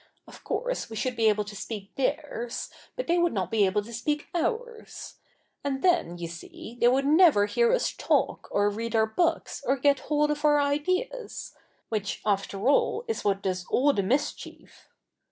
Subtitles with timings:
[0.27, 3.83] Of course we should be able to speak theirs, but they would not be able
[3.83, 5.17] to speak ours.
[5.63, 9.77] And then, you see, they would never hear us talk, or read our books, or
[9.77, 11.53] get hold of our ideas;
[11.89, 14.89] which, after all, is what does all the mischief.